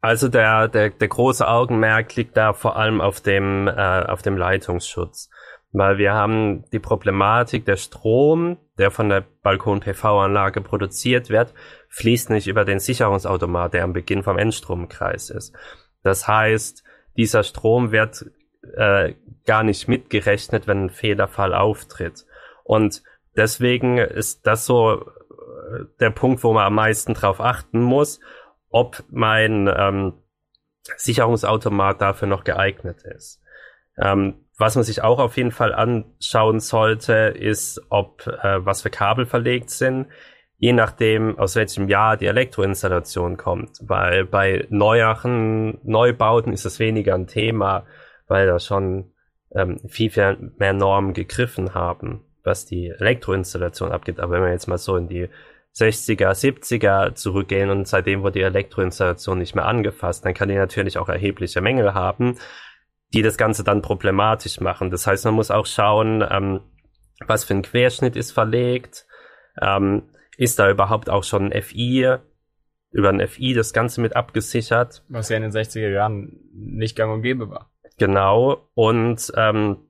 Also 0.00 0.28
der, 0.28 0.68
der, 0.68 0.90
der 0.90 1.08
große 1.08 1.48
Augenmerk 1.48 2.14
liegt 2.14 2.36
da 2.36 2.52
vor 2.52 2.76
allem 2.76 3.00
auf 3.00 3.20
dem, 3.20 3.66
äh, 3.66 3.72
auf 3.72 4.22
dem 4.22 4.36
Leitungsschutz. 4.36 5.30
Weil 5.78 5.98
wir 5.98 6.14
haben 6.14 6.64
die 6.70 6.78
Problematik, 6.78 7.66
der 7.66 7.76
Strom, 7.76 8.56
der 8.78 8.90
von 8.90 9.10
der 9.10 9.24
Balkon-PV-Anlage 9.42 10.62
produziert 10.62 11.28
wird, 11.28 11.52
fließt 11.90 12.30
nicht 12.30 12.46
über 12.46 12.64
den 12.64 12.78
Sicherungsautomat, 12.78 13.74
der 13.74 13.84
am 13.84 13.92
Beginn 13.92 14.22
vom 14.22 14.38
Endstromkreis 14.38 15.28
ist. 15.28 15.54
Das 16.02 16.26
heißt, 16.26 16.82
dieser 17.18 17.42
Strom 17.42 17.92
wird 17.92 18.24
äh, 18.74 19.12
gar 19.44 19.64
nicht 19.64 19.86
mitgerechnet, 19.86 20.66
wenn 20.66 20.86
ein 20.86 20.90
Fehlerfall 20.90 21.52
auftritt. 21.52 22.24
Und 22.64 23.02
deswegen 23.36 23.98
ist 23.98 24.46
das 24.46 24.64
so 24.64 25.02
äh, 25.02 25.84
der 26.00 26.10
Punkt, 26.10 26.42
wo 26.42 26.54
man 26.54 26.64
am 26.64 26.74
meisten 26.74 27.12
drauf 27.12 27.38
achten 27.38 27.82
muss, 27.82 28.18
ob 28.70 29.04
mein 29.10 29.70
ähm, 29.76 30.14
Sicherungsautomat 30.96 32.00
dafür 32.00 32.28
noch 32.28 32.44
geeignet 32.44 33.02
ist. 33.02 33.42
Ähm, 33.98 34.45
was 34.58 34.74
man 34.74 34.84
sich 34.84 35.02
auch 35.02 35.18
auf 35.18 35.36
jeden 35.36 35.50
Fall 35.50 35.74
anschauen 35.74 36.60
sollte, 36.60 37.12
ist, 37.12 37.80
ob 37.88 38.26
äh, 38.26 38.64
was 38.64 38.82
für 38.82 38.90
Kabel 38.90 39.26
verlegt 39.26 39.70
sind, 39.70 40.06
je 40.58 40.72
nachdem, 40.72 41.38
aus 41.38 41.56
welchem 41.56 41.88
Jahr 41.88 42.16
die 42.16 42.26
Elektroinstallation 42.26 43.36
kommt. 43.36 43.78
Weil 43.82 44.24
bei 44.24 44.66
neueren 44.70 45.78
Neubauten 45.82 46.52
ist 46.52 46.64
es 46.64 46.78
weniger 46.78 47.14
ein 47.14 47.26
Thema, 47.26 47.84
weil 48.26 48.46
da 48.46 48.58
schon 48.58 49.12
ähm, 49.54 49.80
viel, 49.88 50.10
viel 50.10 50.52
mehr 50.58 50.72
Normen 50.72 51.12
gegriffen 51.12 51.74
haben 51.74 52.26
was 52.46 52.64
die 52.64 52.88
Elektroinstallation 52.88 53.92
abgeht. 53.92 54.20
Aber 54.20 54.34
wenn 54.34 54.44
wir 54.44 54.52
jetzt 54.52 54.68
mal 54.68 54.78
so 54.78 54.96
in 54.96 55.08
die 55.08 55.28
60er, 55.74 56.30
70er 56.30 57.14
zurückgehen 57.14 57.68
und 57.68 57.86
seitdem 57.86 58.22
wurde 58.22 58.38
die 58.38 58.44
Elektroinstallation 58.44 59.38
nicht 59.38 59.54
mehr 59.54 59.66
angefasst, 59.66 60.24
dann 60.24 60.32
kann 60.32 60.48
die 60.48 60.54
natürlich 60.54 60.96
auch 60.96 61.10
erhebliche 61.10 61.60
Mängel 61.60 61.92
haben, 61.92 62.38
die 63.14 63.22
das 63.22 63.36
Ganze 63.36 63.64
dann 63.64 63.82
problematisch 63.82 64.60
machen. 64.60 64.90
Das 64.90 65.06
heißt, 65.06 65.24
man 65.24 65.34
muss 65.34 65.50
auch 65.50 65.66
schauen, 65.66 66.24
ähm, 66.28 66.60
was 67.26 67.44
für 67.44 67.54
ein 67.54 67.62
Querschnitt 67.62 68.16
ist 68.16 68.32
verlegt, 68.32 69.06
ähm, 69.60 70.02
ist 70.36 70.58
da 70.58 70.70
überhaupt 70.70 71.08
auch 71.08 71.24
schon 71.24 71.50
ein 71.50 71.62
FI, 71.62 72.16
über 72.90 73.08
ein 73.08 73.26
FI 73.26 73.54
das 73.54 73.72
Ganze 73.72 74.00
mit 74.00 74.16
abgesichert. 74.16 75.04
Was 75.08 75.28
ja 75.28 75.36
in 75.36 75.42
den 75.42 75.52
60er 75.52 75.88
Jahren 75.88 76.40
nicht 76.52 76.96
gang 76.96 77.12
und 77.12 77.22
gäbe 77.22 77.48
war. 77.48 77.70
Genau, 77.98 78.68
und 78.74 79.32
ähm, 79.36 79.86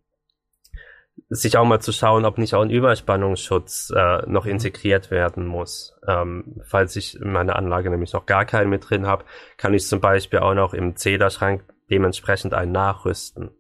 sich 1.29 1.57
auch 1.57 1.65
mal 1.65 1.81
zu 1.81 1.93
schauen, 1.93 2.25
ob 2.25 2.39
nicht 2.39 2.55
auch 2.55 2.63
ein 2.63 2.71
Überspannungsschutz 2.71 3.93
äh, 3.95 4.23
noch 4.27 4.47
integriert 4.47 5.11
werden 5.11 5.47
muss. 5.47 5.99
Ähm, 6.07 6.61
falls 6.65 6.95
ich 6.95 7.21
in 7.21 7.33
meiner 7.33 7.57
Anlage 7.57 7.91
nämlich 7.91 8.13
noch 8.13 8.27
gar 8.27 8.45
keinen 8.45 8.71
mit 8.71 8.89
drin 8.89 9.07
habe, 9.07 9.25
kann 9.57 9.75
ich 9.75 9.89
zum 9.89 10.01
Beispiel 10.01 10.39
auch 10.39 10.55
noch 10.55 10.73
im 10.73 10.95
Zählerschrank 10.95 11.65
dementsprechend 11.91 12.55
einen 12.55 12.73
nachrüsten. 12.73 13.51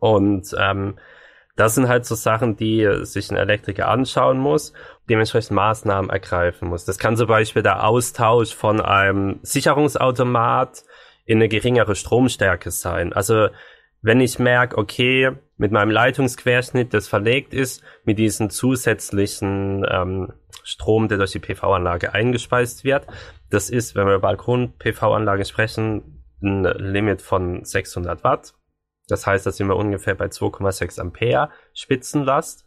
Und 0.00 0.54
ähm, 0.58 0.98
Das 1.56 1.74
sind 1.74 1.88
halt 1.88 2.04
so 2.04 2.14
Sachen, 2.14 2.56
die 2.56 2.86
sich 3.02 3.30
ein 3.30 3.36
Elektriker 3.36 3.88
anschauen 3.88 4.38
muss, 4.38 4.74
dementsprechend 5.08 5.52
Maßnahmen 5.52 6.10
ergreifen 6.10 6.68
muss. 6.68 6.84
Das 6.84 6.98
kann 6.98 7.16
zum 7.16 7.28
Beispiel 7.28 7.62
der 7.62 7.86
Austausch 7.86 8.54
von 8.54 8.80
einem 8.80 9.38
Sicherungsautomat 9.42 10.84
in 11.24 11.38
eine 11.38 11.48
geringere 11.48 11.96
Stromstärke 11.96 12.70
sein. 12.70 13.14
Also 13.14 13.48
wenn 14.02 14.20
ich 14.20 14.38
merke, 14.38 14.76
okay, 14.76 15.32
mit 15.56 15.72
meinem 15.72 15.90
Leitungsquerschnitt, 15.90 16.92
das 16.92 17.08
verlegt 17.08 17.54
ist, 17.54 17.82
mit 18.04 18.18
diesem 18.18 18.50
zusätzlichen 18.50 19.84
ähm, 19.90 20.34
Strom, 20.62 21.08
der 21.08 21.16
durch 21.16 21.32
die 21.32 21.38
PV-Anlage 21.38 22.12
eingespeist 22.12 22.84
wird, 22.84 23.06
das 23.50 23.70
ist, 23.70 23.94
wenn 23.94 24.06
wir 24.06 24.16
über 24.16 24.28
Balkon-PV-Anlage 24.28 25.46
sprechen, 25.46 26.15
ein 26.42 26.64
Limit 26.64 27.22
von 27.22 27.64
600 27.64 28.24
Watt. 28.24 28.54
Das 29.08 29.26
heißt, 29.26 29.46
da 29.46 29.52
sind 29.52 29.68
wir 29.68 29.76
ungefähr 29.76 30.14
bei 30.14 30.26
2,6 30.26 31.00
Ampere 31.00 31.50
Spitzenlast. 31.72 32.66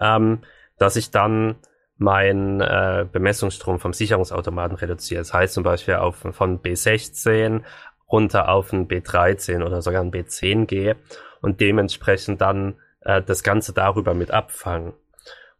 Ähm, 0.00 0.42
dass 0.78 0.96
ich 0.96 1.10
dann 1.10 1.56
mein 1.96 2.60
äh, 2.60 3.06
Bemessungsstrom 3.10 3.80
vom 3.80 3.92
Sicherungsautomaten 3.92 4.76
reduziere. 4.76 5.20
Das 5.20 5.34
heißt 5.34 5.54
zum 5.54 5.64
Beispiel 5.64 5.94
auf, 5.94 6.16
von 6.30 6.60
B16 6.60 7.62
runter 8.10 8.48
auf 8.48 8.72
ein 8.72 8.86
B13 8.86 9.64
oder 9.64 9.82
sogar 9.82 10.02
ein 10.02 10.12
B10 10.12 10.66
gehe 10.66 10.96
und 11.42 11.60
dementsprechend 11.60 12.40
dann 12.40 12.76
äh, 13.00 13.20
das 13.20 13.42
Ganze 13.42 13.72
darüber 13.72 14.14
mit 14.14 14.30
abfangen. 14.30 14.94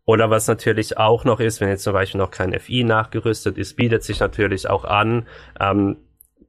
Oder 0.05 0.31
was 0.31 0.47
natürlich 0.47 0.97
auch 0.97 1.25
noch 1.25 1.41
ist, 1.41 1.61
wenn 1.61 1.69
jetzt 1.69 1.83
zum 1.83 1.93
Beispiel 1.93 2.19
noch 2.19 2.31
kein 2.31 2.59
FI 2.59 2.85
nachgerüstet 2.85 3.59
ist, 3.59 3.77
bietet 3.77 4.05
sich 4.05 4.21
natürlich 4.21 4.71
auch 4.71 4.85
an, 4.85 5.27
ähm, 5.61 5.99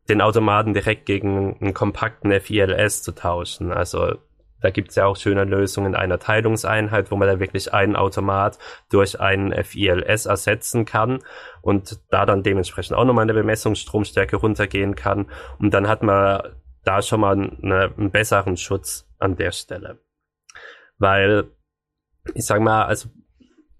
den 0.09 0.21
Automaten 0.21 0.73
direkt 0.73 1.05
gegen 1.05 1.57
einen 1.61 1.73
kompakten 1.73 2.31
FILS 2.31 3.03
zu 3.03 3.13
tauschen. 3.13 3.71
Also 3.71 4.15
da 4.61 4.71
gibt's 4.71 4.95
ja 4.95 5.05
auch 5.05 5.15
schöne 5.15 5.45
Lösungen 5.45 5.95
einer 5.95 6.19
Teilungseinheit, 6.19 7.11
wo 7.11 7.15
man 7.15 7.27
da 7.27 7.39
wirklich 7.39 7.73
einen 7.73 7.95
Automat 7.95 8.59
durch 8.89 9.19
einen 9.19 9.53
FILS 9.63 10.25
ersetzen 10.25 10.85
kann 10.85 11.19
und 11.61 11.99
da 12.09 12.25
dann 12.25 12.43
dementsprechend 12.43 12.97
auch 12.97 13.05
nochmal 13.05 13.23
eine 13.23 13.33
Bemessungsstromstärke 13.33 14.35
runtergehen 14.35 14.95
kann. 14.95 15.27
Und 15.59 15.73
dann 15.73 15.87
hat 15.87 16.03
man 16.03 16.55
da 16.83 17.01
schon 17.01 17.21
mal 17.21 17.33
eine, 17.33 17.93
einen 17.97 18.11
besseren 18.11 18.57
Schutz 18.57 19.07
an 19.17 19.37
der 19.37 19.51
Stelle. 19.51 19.99
Weil, 20.97 21.45
ich 22.33 22.45
sag 22.45 22.61
mal, 22.61 22.83
also 22.83 23.09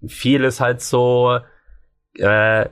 viel 0.06 0.44
ist 0.44 0.60
halt 0.60 0.80
so 0.80 1.40
äh, 2.14 2.68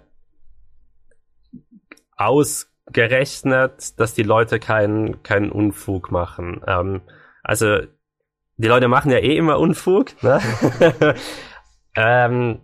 ausgerechnet, 2.88 3.98
dass 3.98 4.14
die 4.14 4.22
Leute 4.22 4.58
keinen 4.58 5.22
keinen 5.22 5.50
Unfug 5.50 6.10
machen. 6.10 6.62
Ähm, 6.66 7.02
also 7.42 7.78
die 8.56 8.68
Leute 8.68 8.88
machen 8.88 9.10
ja 9.10 9.18
eh 9.18 9.36
immer 9.36 9.58
Unfug. 9.58 10.20
Ne? 10.22 10.40
ähm, 11.96 12.60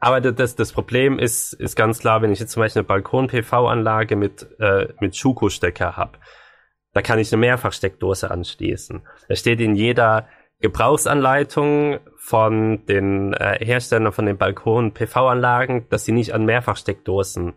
aber 0.00 0.20
das, 0.20 0.56
das 0.56 0.72
Problem 0.72 1.18
ist, 1.18 1.52
ist 1.52 1.76
ganz 1.76 2.00
klar, 2.00 2.22
wenn 2.22 2.32
ich 2.32 2.40
jetzt 2.40 2.52
zum 2.52 2.62
Beispiel 2.62 2.80
eine 2.80 2.88
Balkon-PV-Anlage 2.88 4.16
mit, 4.16 4.48
äh, 4.58 4.88
mit 5.00 5.16
Schuko-Stecker 5.16 5.96
habe, 5.96 6.18
da 6.92 7.02
kann 7.02 7.18
ich 7.18 7.32
eine 7.32 7.40
Mehrfachsteckdose 7.40 8.30
anschließen. 8.30 9.02
Da 9.28 9.36
steht 9.36 9.60
in 9.60 9.76
jeder 9.76 10.28
Gebrauchsanleitung 10.60 12.00
von 12.16 12.84
den 12.86 13.34
äh, 13.34 13.64
Herstellern 13.64 14.12
von 14.12 14.26
den 14.26 14.38
Balkon-PV-Anlagen, 14.38 15.88
dass 15.90 16.06
sie 16.06 16.12
nicht 16.12 16.32
an 16.32 16.46
Mehrfachsteckdosen 16.46 17.54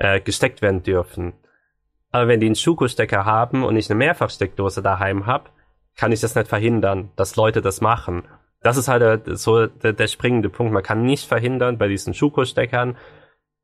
äh, 0.00 0.20
gesteckt 0.20 0.62
werden 0.62 0.82
dürfen. 0.82 1.34
Aber 2.10 2.26
wenn 2.26 2.40
die 2.40 2.46
einen 2.46 2.56
Schuko-Stecker 2.56 3.24
haben 3.24 3.62
und 3.62 3.76
ich 3.76 3.88
eine 3.88 3.98
Mehrfachsteckdose 3.98 4.82
daheim 4.82 5.26
habe, 5.26 5.50
kann 5.96 6.10
ich 6.10 6.20
das 6.20 6.34
nicht 6.34 6.48
verhindern, 6.48 7.10
dass 7.16 7.36
Leute 7.36 7.60
das 7.60 7.80
machen. 7.80 8.24
Das 8.62 8.78
ist 8.78 8.88
halt 8.88 9.26
der, 9.26 9.36
so 9.36 9.66
der, 9.66 9.92
der 9.92 10.08
springende 10.08 10.48
Punkt. 10.48 10.72
Man 10.72 10.82
kann 10.82 11.02
nicht 11.02 11.28
verhindern 11.28 11.78
bei 11.78 11.86
diesen 11.86 12.14
Schuko-Steckern, 12.14 12.96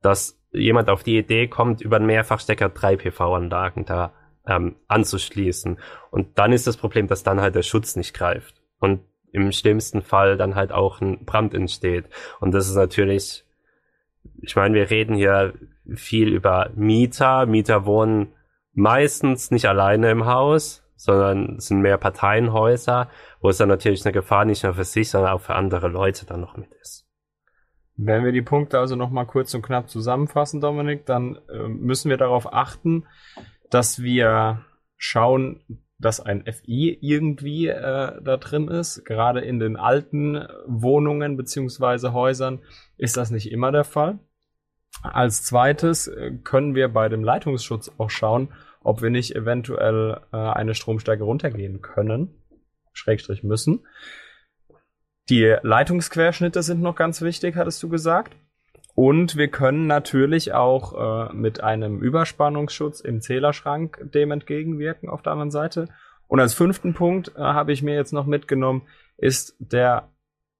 dass 0.01 0.39
jemand 0.51 0.89
auf 0.89 1.03
die 1.03 1.17
Idee 1.17 1.47
kommt, 1.47 1.81
über 1.81 1.97
einen 1.97 2.05
Mehrfachstecker 2.05 2.69
drei 2.69 2.95
PV-Anlagen 2.95 3.85
da 3.85 4.13
ähm, 4.45 4.75
anzuschließen. 4.87 5.79
Und 6.11 6.37
dann 6.37 6.53
ist 6.53 6.67
das 6.67 6.77
Problem, 6.77 7.07
dass 7.07 7.23
dann 7.23 7.41
halt 7.41 7.55
der 7.55 7.63
Schutz 7.63 7.95
nicht 7.95 8.13
greift. 8.13 8.61
Und 8.79 9.01
im 9.31 9.51
schlimmsten 9.51 10.03
Fall 10.03 10.37
dann 10.37 10.55
halt 10.55 10.71
auch 10.71 11.01
ein 11.01 11.25
Brand 11.25 11.55
entsteht. 11.55 12.05
Und 12.39 12.51
das 12.53 12.69
ist 12.69 12.75
natürlich, 12.75 13.43
ich 14.41 14.55
meine, 14.55 14.75
wir 14.75 14.89
reden 14.89 15.15
hier 15.15 15.53
viel 15.95 16.29
über 16.29 16.71
Mieter. 16.75 17.45
Mieter 17.45 17.85
wohnen 17.85 18.33
meistens 18.73 19.51
nicht 19.51 19.67
alleine 19.67 20.11
im 20.11 20.25
Haus, 20.25 20.83
sondern 20.95 21.57
es 21.57 21.67
sind 21.67 21.81
mehr 21.81 21.97
Parteienhäuser, 21.97 23.09
wo 23.41 23.49
es 23.49 23.57
dann 23.57 23.69
natürlich 23.69 24.05
eine 24.05 24.13
Gefahr 24.13 24.45
nicht 24.45 24.63
nur 24.63 24.73
für 24.73 24.83
sich, 24.83 25.09
sondern 25.09 25.31
auch 25.31 25.41
für 25.41 25.55
andere 25.55 25.87
Leute 25.87 26.25
dann 26.25 26.41
noch 26.41 26.57
mit 26.57 26.73
ist. 26.81 27.05
Wenn 27.95 28.23
wir 28.23 28.31
die 28.31 28.43
Punkte 28.43 28.77
also 28.77 28.95
nochmal 28.95 29.25
kurz 29.25 29.53
und 29.55 29.63
knapp 29.63 29.89
zusammenfassen, 29.89 30.61
Dominik, 30.61 31.05
dann 31.05 31.39
äh, 31.49 31.67
müssen 31.67 32.09
wir 32.09 32.17
darauf 32.17 32.53
achten, 32.53 33.05
dass 33.71 34.03
wir 34.03 34.63
schauen, 34.97 35.61
dass 35.99 36.19
ein 36.19 36.43
FI 36.45 36.97
irgendwie 37.01 37.67
äh, 37.67 38.21
da 38.21 38.37
drin 38.37 38.67
ist. 38.67 39.03
Gerade 39.03 39.41
in 39.41 39.59
den 39.59 39.77
alten 39.77 40.47
Wohnungen 40.67 41.37
beziehungsweise 41.37 42.13
Häusern 42.13 42.59
ist 42.97 43.17
das 43.17 43.31
nicht 43.31 43.51
immer 43.51 43.71
der 43.71 43.83
Fall. 43.83 44.19
Als 45.03 45.43
zweites 45.43 46.07
äh, 46.07 46.31
können 46.43 46.75
wir 46.75 46.89
bei 46.89 47.09
dem 47.09 47.23
Leitungsschutz 47.23 47.91
auch 47.97 48.09
schauen, 48.09 48.49
ob 48.81 49.01
wir 49.01 49.09
nicht 49.09 49.35
eventuell 49.35 50.21
äh, 50.31 50.37
eine 50.37 50.75
Stromstärke 50.75 51.23
runtergehen 51.23 51.81
können, 51.81 52.35
Schrägstrich 52.93 53.43
müssen. 53.43 53.85
Die 55.29 55.55
Leitungsquerschnitte 55.61 56.63
sind 56.63 56.81
noch 56.81 56.95
ganz 56.95 57.21
wichtig, 57.21 57.55
hattest 57.55 57.83
du 57.83 57.89
gesagt. 57.89 58.35
Und 58.95 59.35
wir 59.35 59.49
können 59.49 59.85
natürlich 59.85 60.53
auch 60.53 61.29
äh, 61.29 61.33
mit 61.33 61.61
einem 61.61 61.99
Überspannungsschutz 62.01 63.01
im 63.01 63.21
Zählerschrank 63.21 63.99
dem 64.11 64.31
entgegenwirken 64.31 65.09
auf 65.09 65.21
der 65.21 65.33
anderen 65.33 65.51
Seite. 65.51 65.89
Und 66.27 66.39
als 66.39 66.53
fünften 66.53 66.93
Punkt 66.93 67.33
äh, 67.35 67.39
habe 67.39 67.73
ich 67.73 67.83
mir 67.83 67.93
jetzt 67.93 68.13
noch 68.13 68.25
mitgenommen, 68.25 68.87
ist 69.17 69.55
der 69.59 70.09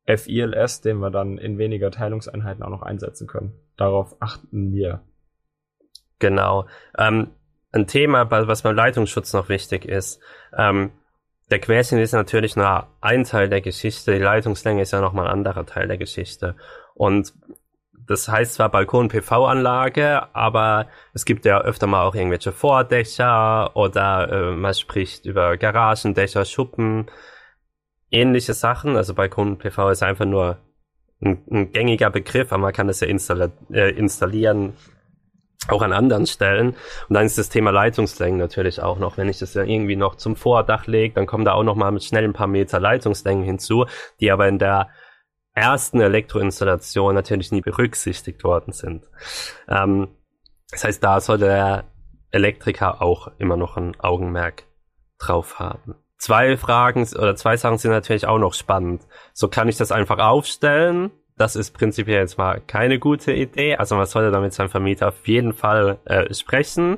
FILS, 0.08 0.82
den 0.82 1.00
wir 1.00 1.12
dann 1.12 1.38
in 1.38 1.58
weniger 1.58 1.92
Teilungseinheiten 1.92 2.64
auch 2.64 2.70
noch 2.70 2.82
einsetzen 2.82 3.28
können. 3.28 3.54
Darauf 3.76 4.16
achten 4.22 4.72
wir. 4.72 5.02
Genau. 6.20 6.66
Ähm, 6.98 7.32
ein 7.72 7.88
Thema, 7.88 8.30
was 8.32 8.62
beim 8.62 8.76
Leitungsschutz 8.76 9.34
noch 9.34 9.50
wichtig 9.50 9.86
ist. 9.86 10.22
Ähm, 10.58 10.92
der 11.50 11.60
Querschnitt 11.60 12.02
ist 12.02 12.14
natürlich 12.14 12.56
nur 12.56 12.88
ein 13.02 13.24
Teil 13.24 13.50
der 13.50 13.62
Geschichte, 13.62 14.14
die 14.14 14.24
Leitungslänge 14.24 14.82
ist 14.82 14.92
ja 14.92 15.00
nochmal 15.02 15.28
ein 15.28 15.34
anderer 15.34 15.66
Teil 15.66 15.88
der 15.88 15.98
Geschichte. 15.98 16.56
Und 16.94 17.34
das 17.94 18.28
heißt 18.28 18.56
zwar 18.56 18.70
Balkon-PV-Anlage, 18.70 20.34
aber 20.34 20.88
es 21.14 21.26
gibt 21.26 21.46
ja 21.46 21.62
öfter 21.62 21.88
mal 21.88 22.06
auch 22.06 22.16
irgendwelche 22.16 22.52
Vordächer 22.52 23.76
oder 23.76 24.32
äh, 24.32 24.56
man 24.56 24.74
spricht 24.74 25.26
über 25.26 25.58
Garagendächer, 25.58 26.46
Schuppen, 26.46 27.08
ähnliche 28.12 28.54
Sachen. 28.54 28.96
Also 28.96 29.14
Balkon-PV 29.14 29.90
ist 29.90 30.04
einfach 30.04 30.26
nur 30.26 30.58
ein, 31.22 31.44
ein, 31.52 31.72
gängiger 31.72 32.10
Begriff, 32.10 32.52
aber 32.52 32.64
man 32.64 32.74
kann 32.74 32.88
das 32.88 33.00
ja 33.00 33.08
installi 33.08 33.50
äh, 33.72 33.92
installieren 33.92 34.74
auch 35.68 35.82
an 35.82 35.92
anderen 35.92 36.28
Stellen. 36.28 36.76
Und 37.10 37.14
dann 37.14 37.26
ist 37.26 37.38
das 37.38 37.50
Thema 37.50 37.72
Leitungslängen 37.72 38.40
natürlich 38.40 38.82
auch 38.82 39.00
noch. 39.00 39.18
Wenn 39.18 39.28
ich 39.28 39.40
das 39.40 39.54
ja 39.54 39.64
irgendwie 39.64 39.96
noch 39.96 40.16
zum 40.16 40.36
Vordach 40.36 40.88
lege, 40.88 41.16
dann 41.16 41.26
kommen 41.26 41.46
da 41.46 41.54
auch 41.54 41.64
noch 41.64 41.76
mal 41.76 41.92
mit 41.92 42.04
schnell 42.04 42.24
ein 42.24 42.34
paar 42.34 42.48
Meter 42.48 42.80
Leitungslängen 42.80 43.44
hinzu, 43.44 43.86
die 44.20 44.32
aber 44.32 44.48
in 44.48 44.60
der 44.60 44.90
ersten 45.54 46.00
Elektroinstallation 46.00 47.16
natürlich 47.16 47.52
nie 47.52 47.62
berücksichtigt 47.62 48.44
worden 48.44 48.72
sind. 48.72 49.10
Ähm, 49.68 50.10
das 50.70 50.84
heißt, 50.84 51.04
da 51.04 51.20
soll 51.20 51.40
der 51.40 51.86
Elektriker 52.32 53.02
auch 53.02 53.32
immer 53.40 53.58
noch 53.58 53.78
ein 53.78 54.00
Augenmerk 54.00 54.64
drauf 55.18 55.60
haben. 55.60 55.96
Zwei 56.18 56.58
Fragen 56.58 57.08
oder 57.18 57.36
zwei 57.36 57.58
Sachen 57.58 57.78
sind 57.78 57.92
natürlich 57.92 58.26
auch 58.26 58.40
noch 58.40 58.54
spannend. 58.54 59.04
So 59.34 59.48
kann 59.48 59.70
ich 59.70 59.78
das 59.78 59.92
einfach 59.92 60.18
aufstellen 60.18 61.12
das 61.38 61.56
ist 61.56 61.72
prinzipiell 61.72 62.22
jetzt 62.22 62.38
mal 62.38 62.62
keine 62.66 63.00
gute 63.00 63.32
Idee. 63.32 63.76
Also 63.76 63.96
man 63.96 64.08
sollte 64.08 64.32
damit 64.32 64.54
seinem 64.54 64.70
Vermieter 64.70 65.10
auf 65.10 65.28
jeden 65.28 65.54
Fall 65.54 66.00
äh, 66.06 66.34
sprechen, 66.34 66.98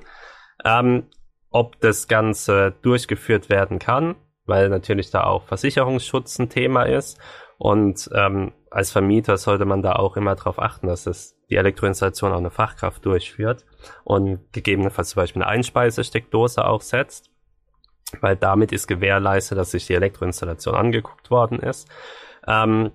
ähm, 0.65 1.03
ob 1.51 1.79
das 1.81 2.07
Ganze 2.07 2.73
durchgeführt 2.81 3.49
werden 3.49 3.79
kann, 3.79 4.15
weil 4.45 4.69
natürlich 4.69 5.11
da 5.11 5.25
auch 5.25 5.43
Versicherungsschutz 5.43 6.39
ein 6.39 6.49
Thema 6.49 6.83
ist. 6.83 7.19
Und 7.57 8.09
ähm, 8.13 8.53
als 8.71 8.91
Vermieter 8.91 9.35
sollte 9.35 9.65
man 9.65 9.81
da 9.81 9.93
auch 9.93 10.15
immer 10.15 10.35
darauf 10.35 10.59
achten, 10.59 10.88
dass 10.88 11.05
es 11.05 11.35
die 11.49 11.55
Elektroinstallation 11.55 12.31
auch 12.31 12.38
eine 12.38 12.51
Fachkraft 12.51 13.03
durchführt 13.05 13.65
und 14.05 14.39
gegebenenfalls 14.53 15.09
zum 15.09 15.21
Beispiel 15.21 15.41
eine 15.41 15.51
Einspeisesteckdose 15.51 16.63
aufsetzt, 16.63 17.29
weil 18.21 18.35
damit 18.35 18.71
ist 18.71 18.87
gewährleistet, 18.87 19.57
dass 19.57 19.71
sich 19.71 19.87
die 19.87 19.93
Elektroinstallation 19.93 20.75
angeguckt 20.75 21.31
worden 21.31 21.59
ist. 21.59 21.89
Ähm, 22.47 22.91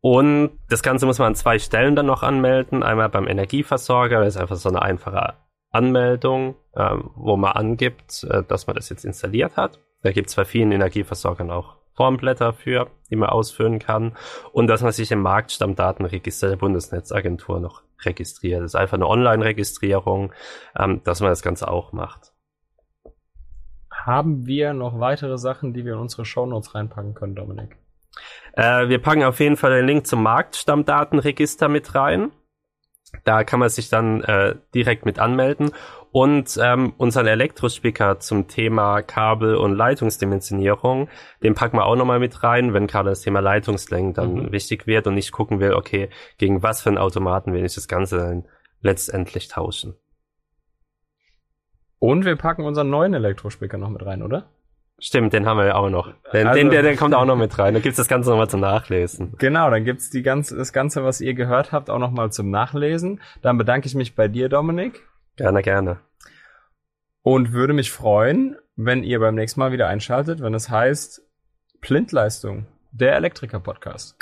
und 0.00 0.58
das 0.68 0.82
Ganze 0.82 1.06
muss 1.06 1.18
man 1.18 1.28
an 1.28 1.34
zwei 1.34 1.58
Stellen 1.58 1.94
dann 1.94 2.06
noch 2.06 2.22
anmelden. 2.22 2.82
Einmal 2.82 3.10
beim 3.10 3.28
Energieversorger, 3.28 4.20
das 4.20 4.36
ist 4.36 4.40
einfach 4.40 4.56
so 4.56 4.70
eine 4.70 4.82
einfache 4.82 5.34
Anmeldung, 5.70 6.56
ähm, 6.74 7.10
wo 7.14 7.36
man 7.36 7.52
angibt, 7.52 8.24
äh, 8.24 8.42
dass 8.42 8.66
man 8.66 8.76
das 8.76 8.88
jetzt 8.88 9.04
installiert 9.04 9.56
hat. 9.56 9.78
Da 10.02 10.12
gibt 10.12 10.28
es 10.28 10.34
bei 10.34 10.44
vielen 10.44 10.72
Energieversorgern 10.72 11.50
auch 11.50 11.76
Formblätter 11.94 12.54
für, 12.54 12.90
die 13.10 13.16
man 13.16 13.28
ausfüllen 13.28 13.78
kann. 13.78 14.16
Und 14.52 14.68
dass 14.68 14.82
man 14.82 14.92
sich 14.92 15.12
im 15.12 15.20
Marktstammdatenregister 15.20 16.48
der 16.48 16.56
Bundesnetzagentur 16.56 17.60
noch 17.60 17.82
registriert. 18.04 18.62
Das 18.62 18.72
ist 18.72 18.80
einfach 18.80 18.94
eine 18.94 19.06
Online-Registrierung, 19.06 20.32
ähm, 20.78 21.02
dass 21.04 21.20
man 21.20 21.28
das 21.28 21.42
Ganze 21.42 21.68
auch 21.68 21.92
macht. 21.92 22.29
Haben 24.06 24.46
wir 24.46 24.72
noch 24.72 24.98
weitere 24.98 25.38
Sachen, 25.38 25.72
die 25.72 25.84
wir 25.84 25.94
in 25.94 26.00
unsere 26.00 26.24
Shownotes 26.24 26.74
reinpacken 26.74 27.14
können, 27.14 27.34
Dominik? 27.34 27.76
Äh, 28.54 28.88
wir 28.88 29.00
packen 29.00 29.24
auf 29.24 29.40
jeden 29.40 29.56
Fall 29.56 29.76
den 29.76 29.86
Link 29.86 30.06
zum 30.06 30.22
Marktstammdatenregister 30.22 31.68
mit 31.68 31.94
rein. 31.94 32.32
Da 33.24 33.44
kann 33.44 33.60
man 33.60 33.68
sich 33.68 33.88
dann 33.88 34.22
äh, 34.22 34.54
direkt 34.74 35.04
mit 35.04 35.18
anmelden 35.18 35.72
und 36.12 36.58
ähm, 36.62 36.92
unseren 36.96 37.26
Elektrospicker 37.26 38.20
zum 38.20 38.48
Thema 38.48 39.02
Kabel- 39.02 39.56
und 39.56 39.74
Leitungsdimensionierung, 39.74 41.08
den 41.42 41.54
packen 41.54 41.76
wir 41.76 41.86
auch 41.86 41.96
nochmal 41.96 42.18
mit 42.18 42.42
rein, 42.42 42.72
wenn 42.72 42.86
gerade 42.86 43.10
das 43.10 43.22
Thema 43.22 43.40
Leitungslängen 43.40 44.14
dann 44.14 44.34
mhm. 44.34 44.52
wichtig 44.52 44.86
wird 44.86 45.06
und 45.06 45.16
ich 45.16 45.32
gucken 45.32 45.60
will, 45.60 45.74
okay, 45.74 46.08
gegen 46.38 46.62
was 46.62 46.82
für 46.82 46.90
einen 46.90 46.98
Automaten 46.98 47.52
will 47.52 47.64
ich 47.64 47.74
das 47.74 47.88
Ganze 47.88 48.18
dann 48.18 48.44
letztendlich 48.80 49.48
tauschen. 49.48 49.94
Und 52.00 52.24
wir 52.24 52.34
packen 52.34 52.64
unseren 52.64 52.90
neuen 52.90 53.14
Elektrospicker 53.14 53.78
noch 53.78 53.90
mit 53.90 54.04
rein, 54.04 54.22
oder? 54.22 54.48
Stimmt, 54.98 55.32
den 55.32 55.46
haben 55.46 55.58
wir 55.58 55.66
ja 55.66 55.74
auch 55.76 55.88
noch. 55.88 56.12
Den, 56.32 56.46
also, 56.46 56.58
den 56.58 56.70
der, 56.70 56.82
der 56.82 56.96
kommt 56.96 57.14
auch 57.14 57.24
noch 57.24 57.36
mit 57.36 57.58
rein. 57.58 57.74
Da 57.74 57.80
gibt's 57.80 57.96
das 57.96 58.08
Ganze 58.08 58.30
nochmal 58.30 58.50
zum 58.50 58.60
Nachlesen. 58.60 59.34
Genau, 59.38 59.70
dann 59.70 59.84
gibt's 59.84 60.10
die 60.10 60.22
ganze, 60.22 60.56
das 60.56 60.72
Ganze, 60.72 61.04
was 61.04 61.20
ihr 61.20 61.34
gehört 61.34 61.72
habt, 61.72 61.88
auch 61.88 61.98
nochmal 61.98 62.32
zum 62.32 62.50
Nachlesen. 62.50 63.20
Dann 63.40 63.56
bedanke 63.56 63.86
ich 63.86 63.94
mich 63.94 64.14
bei 64.14 64.28
dir, 64.28 64.48
Dominik. 64.48 65.06
Gerne, 65.36 65.62
gerne. 65.62 66.00
Und 67.22 67.52
würde 67.52 67.72
mich 67.72 67.92
freuen, 67.92 68.56
wenn 68.76 69.02
ihr 69.02 69.20
beim 69.20 69.34
nächsten 69.34 69.60
Mal 69.60 69.72
wieder 69.72 69.88
einschaltet, 69.88 70.42
wenn 70.42 70.54
es 70.54 70.68
heißt 70.68 71.22
Plintleistung, 71.80 72.66
der 72.92 73.14
Elektriker-Podcast. 73.16 74.16